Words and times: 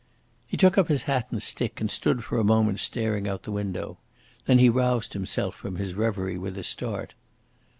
He 0.47 0.57
took 0.57 0.79
up 0.79 0.87
his 0.87 1.03
hat 1.03 1.27
and 1.29 1.39
stick, 1.39 1.79
and 1.79 1.91
stood 1.91 2.23
for 2.23 2.39
a 2.39 2.43
moment 2.43 2.79
staring 2.79 3.27
out 3.27 3.41
of 3.41 3.41
the 3.43 3.51
window. 3.51 3.99
Then 4.47 4.57
he 4.57 4.67
roused 4.67 5.13
himself 5.13 5.53
from 5.53 5.75
his 5.75 5.93
reverie 5.93 6.39
with 6.39 6.57
a 6.57 6.63
start. 6.63 7.13